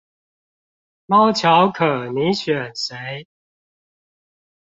[1.05, 3.27] 貓巧可你選誰